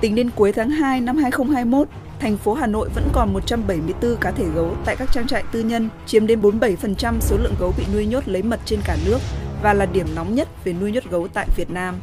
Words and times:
Tính 0.00 0.14
đến 0.14 0.30
cuối 0.36 0.52
tháng 0.52 0.70
2 0.70 1.00
năm 1.00 1.16
2021, 1.16 1.88
thành 2.20 2.36
phố 2.36 2.54
Hà 2.54 2.66
Nội 2.66 2.88
vẫn 2.94 3.08
còn 3.12 3.32
174 3.32 4.16
cá 4.16 4.30
thể 4.30 4.44
gấu 4.54 4.76
tại 4.84 4.96
các 4.96 5.08
trang 5.12 5.26
trại 5.26 5.44
tư 5.52 5.60
nhân, 5.60 5.88
chiếm 6.06 6.26
đến 6.26 6.40
47% 6.40 7.20
số 7.20 7.36
lượng 7.36 7.54
gấu 7.60 7.74
bị 7.78 7.84
nuôi 7.94 8.06
nhốt 8.06 8.28
lấy 8.28 8.42
mật 8.42 8.60
trên 8.64 8.80
cả 8.84 8.96
nước 9.06 9.18
và 9.62 9.74
là 9.74 9.86
điểm 9.86 10.06
nóng 10.14 10.34
nhất 10.34 10.48
về 10.64 10.72
nuôi 10.72 10.92
nhốt 10.92 11.04
gấu 11.10 11.28
tại 11.28 11.48
Việt 11.56 11.70
Nam. 11.70 11.94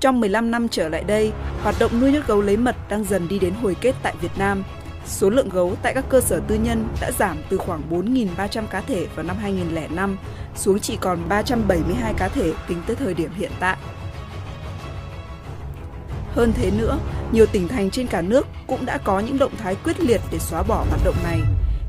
Trong 0.00 0.20
15 0.20 0.50
năm 0.50 0.68
trở 0.68 0.88
lại 0.88 1.04
đây, 1.04 1.32
hoạt 1.62 1.74
động 1.78 2.00
nuôi 2.00 2.12
nhốt 2.12 2.26
gấu 2.26 2.40
lấy 2.40 2.56
mật 2.56 2.76
đang 2.88 3.04
dần 3.04 3.28
đi 3.28 3.38
đến 3.38 3.54
hồi 3.62 3.76
kết 3.80 3.94
tại 4.02 4.14
Việt 4.20 4.38
Nam. 4.38 4.62
Số 5.06 5.30
lượng 5.30 5.48
gấu 5.48 5.76
tại 5.82 5.94
các 5.94 6.04
cơ 6.08 6.20
sở 6.20 6.40
tư 6.48 6.54
nhân 6.54 6.88
đã 7.00 7.10
giảm 7.18 7.36
từ 7.50 7.58
khoảng 7.58 7.82
4.300 7.90 8.66
cá 8.66 8.80
thể 8.80 9.06
vào 9.14 9.24
năm 9.24 9.36
2005 9.40 10.16
xuống 10.54 10.80
chỉ 10.80 10.96
còn 11.00 11.18
372 11.28 12.14
cá 12.14 12.28
thể 12.28 12.52
tính 12.68 12.82
tới 12.86 12.96
thời 12.96 13.14
điểm 13.14 13.30
hiện 13.36 13.50
tại. 13.60 13.76
Hơn 16.34 16.52
thế 16.56 16.70
nữa, 16.70 16.98
nhiều 17.32 17.46
tỉnh 17.46 17.68
thành 17.68 17.90
trên 17.90 18.06
cả 18.06 18.22
nước 18.22 18.46
cũng 18.66 18.86
đã 18.86 18.98
có 18.98 19.20
những 19.20 19.38
động 19.38 19.52
thái 19.58 19.76
quyết 19.84 20.00
liệt 20.00 20.20
để 20.30 20.38
xóa 20.38 20.62
bỏ 20.62 20.84
hoạt 20.88 21.00
động 21.04 21.16
này. 21.24 21.40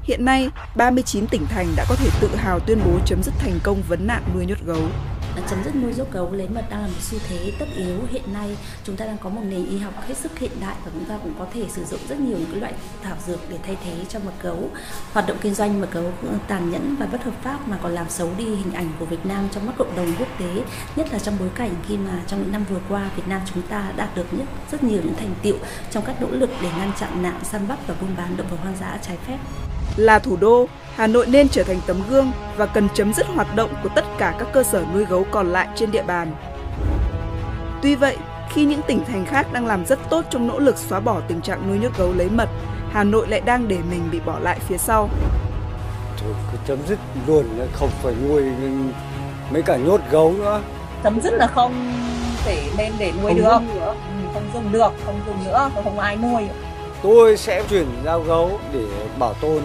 Hiện 0.04 0.26
nay, 0.26 0.50
39 0.76 1.28
tỉnh 1.28 1.46
thành 1.46 1.68
đã 1.76 1.86
có 1.90 1.96
thể 1.96 2.10
tự 2.22 2.36
hào 2.36 2.60
tuyên 2.60 2.80
bố 2.86 3.00
chấm 3.06 3.24
dứt 3.24 3.34
thành 3.40 3.60
công 3.64 3.82
vấn 3.88 4.08
nạn 4.08 4.24
nuôi 4.34 4.46
nhốt 4.46 4.58
gấu. 4.66 4.82
Chấm 5.50 5.64
dứt 5.64 5.76
nuôi 5.76 5.94
nhốt 5.98 6.12
gấu 6.12 6.32
lấy 6.32 6.48
mật 6.48 6.66
đang 6.70 6.82
là 6.82 6.88
một 6.88 7.02
xu 7.02 7.18
thế 7.30 7.52
tất 7.60 7.66
yếu. 7.76 8.00
Hiện 8.10 8.34
nay 8.34 8.58
chúng 8.84 8.96
ta 8.96 9.06
đang 9.06 9.18
có 9.18 9.30
một 9.30 9.42
nền 9.50 9.66
y 9.66 9.78
học 9.78 9.94
hết 10.08 10.18
sức 10.18 10.40
hiện 10.40 10.52
đại 10.62 10.76
và 10.86 10.92
chúng 10.94 11.06
ta 11.06 11.18
cũng 11.24 11.34
có 11.40 11.48
thể 11.54 11.66
sử 11.70 11.86
dụng 11.86 12.00
rất 12.10 12.20
nhiều 12.20 12.38
những 12.38 12.62
loại 12.62 12.74
thảo 13.04 13.16
dược 13.28 13.40
để 13.50 13.58
thay 13.64 13.78
thế 13.84 14.06
cho 14.10 14.20
mật 14.20 14.32
gấu. 14.42 14.70
Hoạt 15.14 15.28
động 15.28 15.38
kinh 15.42 15.54
doanh 15.54 15.82
mật 15.82 15.92
gấu 15.92 16.12
cũng 16.22 16.40
tàn 16.48 16.72
nhẫn 16.72 16.96
và 17.00 17.06
bất 17.06 17.24
hợp 17.24 17.44
pháp 17.44 17.68
mà 17.68 17.78
còn 17.84 17.92
làm 17.92 18.10
xấu 18.10 18.30
đi 18.38 18.46
hình 18.46 18.74
ảnh 18.74 18.90
của 19.00 19.06
Việt 19.06 19.26
Nam 19.26 19.48
trong 19.52 19.66
mắt 19.66 19.74
cộng 19.78 19.96
đồng 19.96 20.14
quốc 20.20 20.30
tế 20.40 20.64
nhất 20.96 21.08
là 21.14 21.20
trong 21.20 21.36
bối 21.40 21.50
cảnh 21.56 21.72
khi 21.88 21.98
mà 21.98 22.22
trong 22.28 22.40
những 22.44 22.52
năm 22.52 22.66
vừa 22.70 22.80
qua 22.90 23.10
Việt 23.16 23.28
Nam 23.28 23.42
chúng 23.54 23.62
ta 23.62 23.92
đạt 23.96 24.16
được 24.16 24.34
nhất 24.34 24.48
rất 24.72 24.84
nhiều 24.84 25.02
những 25.04 25.16
thành 25.16 25.36
tiệu 25.42 25.56
trong 25.92 26.04
các 26.06 26.22
nỗ 26.22 26.28
lực 26.32 26.50
để 26.62 26.70
ngăn 26.78 26.92
chặn 27.00 27.24
nạn 27.24 27.40
săn 27.44 27.68
bắt 27.68 27.80
và 27.88 27.96
buôn 28.02 28.16
bán 28.18 28.38
động 28.38 28.48
vật 28.50 28.58
hoang 28.62 28.78
dã 28.80 28.98
trái 29.02 29.18
phép 29.28 29.38
là 29.98 30.20
thủ 30.20 30.38
đô 30.38 30.68
Hà 30.96 31.08
Nội 31.08 31.26
nên 31.28 31.50
trở 31.50 31.64
thành 31.64 31.80
tấm 31.88 32.02
gương 32.10 32.32
và 32.58 32.66
cần 32.66 32.88
chấm 32.94 33.14
dứt 33.14 33.28
hoạt 33.28 33.56
động 33.56 33.70
của 33.84 33.90
tất 33.96 34.06
cả 34.18 34.36
các 34.40 34.48
cơ 34.54 34.64
sở 34.64 34.84
nuôi 34.94 35.06
gấu 35.06 35.26
còn 35.32 35.48
lại 35.48 35.68
trên 35.76 35.92
địa 35.92 36.04
bàn. 36.04 36.36
Tuy 37.82 37.96
vậy, 37.96 38.18
khi 38.50 38.66
những 38.66 38.82
tỉnh 38.88 39.06
thành 39.06 39.26
khác 39.26 39.54
đang 39.54 39.66
làm 39.66 39.86
rất 39.86 40.00
tốt 40.10 40.26
trong 40.30 40.48
nỗ 40.48 40.60
lực 40.60 40.78
xóa 40.78 41.00
bỏ 41.00 41.20
tình 41.28 41.42
trạng 41.42 41.68
nuôi 41.68 41.80
nhốt 41.80 41.98
gấu 41.98 42.14
lấy 42.14 42.30
mật, 42.30 42.50
Hà 42.92 43.04
Nội 43.04 43.28
lại 43.28 43.42
đang 43.42 43.68
để 43.68 43.78
mình 43.90 44.02
bị 44.12 44.20
bỏ 44.20 44.40
lại 44.40 44.60
phía 44.68 44.78
sau. 44.78 45.10
Thôi 46.18 46.34
cứ 46.52 46.58
chấm 46.68 46.78
dứt 46.88 47.00
luôn, 47.28 47.46
không 47.74 47.90
phải 48.04 48.14
nuôi 48.28 48.44
mấy 49.52 49.62
cả 49.62 49.78
nhốt 49.78 50.02
gấu 50.12 50.34
nữa. 50.38 50.62
Chấm 51.04 51.22
dứt 51.22 51.34
là 51.34 51.48
không 51.48 51.94
thể 52.46 52.70
nên 52.78 52.94
để 53.00 53.12
nuôi 53.22 53.32
không 53.32 53.38
được, 53.38 53.54
dùng 53.54 53.80
nữa. 53.80 53.96
Ừ, 54.08 54.30
không 54.34 54.44
dùng 54.54 54.72
được, 54.72 54.92
không 55.06 55.20
dùng 55.28 55.46
nữa, 55.46 55.70
không 55.84 56.00
ai 56.00 56.16
nuôi. 56.16 56.44
Tôi 57.04 57.38
sẽ 57.38 57.64
chuyển 57.70 57.88
giao 58.06 58.20
gấu 58.20 58.60
để 58.74 58.86
bảo 59.20 59.34
tồn 59.34 59.62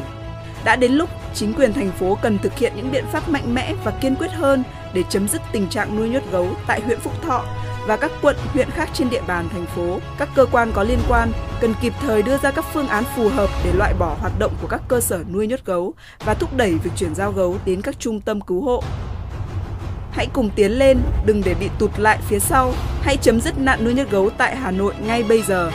đã 0.68 0.76
đến 0.76 0.92
lúc 0.92 1.10
chính 1.34 1.54
quyền 1.54 1.72
thành 1.72 1.90
phố 1.90 2.18
cần 2.22 2.38
thực 2.38 2.58
hiện 2.58 2.72
những 2.76 2.92
biện 2.92 3.04
pháp 3.12 3.28
mạnh 3.28 3.54
mẽ 3.54 3.74
và 3.84 3.90
kiên 3.90 4.16
quyết 4.16 4.32
hơn 4.32 4.62
để 4.94 5.02
chấm 5.08 5.28
dứt 5.28 5.42
tình 5.52 5.68
trạng 5.68 5.96
nuôi 5.96 6.08
nhốt 6.08 6.22
gấu 6.32 6.46
tại 6.66 6.80
huyện 6.80 7.00
Phúc 7.00 7.12
Thọ 7.22 7.44
và 7.86 7.96
các 7.96 8.10
quận, 8.22 8.36
huyện 8.52 8.70
khác 8.70 8.88
trên 8.94 9.10
địa 9.10 9.22
bàn 9.26 9.48
thành 9.52 9.66
phố. 9.66 9.98
Các 10.18 10.28
cơ 10.34 10.46
quan 10.52 10.72
có 10.72 10.82
liên 10.82 10.98
quan 11.08 11.32
cần 11.60 11.74
kịp 11.82 11.92
thời 12.00 12.22
đưa 12.22 12.38
ra 12.38 12.50
các 12.50 12.64
phương 12.72 12.88
án 12.88 13.04
phù 13.16 13.28
hợp 13.28 13.50
để 13.64 13.72
loại 13.72 13.94
bỏ 13.98 14.16
hoạt 14.20 14.32
động 14.38 14.52
của 14.62 14.68
các 14.68 14.82
cơ 14.88 15.00
sở 15.00 15.24
nuôi 15.32 15.46
nhốt 15.46 15.60
gấu 15.64 15.94
và 16.24 16.34
thúc 16.34 16.56
đẩy 16.56 16.74
việc 16.74 16.90
chuyển 16.96 17.14
giao 17.14 17.32
gấu 17.32 17.56
đến 17.64 17.82
các 17.82 18.00
trung 18.00 18.20
tâm 18.20 18.40
cứu 18.40 18.62
hộ. 18.62 18.82
Hãy 20.12 20.26
cùng 20.32 20.50
tiến 20.50 20.72
lên, 20.72 20.98
đừng 21.26 21.42
để 21.44 21.54
bị 21.54 21.68
tụt 21.78 21.98
lại 21.98 22.18
phía 22.28 22.38
sau. 22.38 22.72
Hãy 23.02 23.16
chấm 23.16 23.40
dứt 23.40 23.58
nạn 23.58 23.84
nuôi 23.84 23.94
nhốt 23.94 24.10
gấu 24.10 24.30
tại 24.30 24.56
Hà 24.56 24.70
Nội 24.70 24.94
ngay 25.06 25.22
bây 25.22 25.42
giờ. 25.42 25.70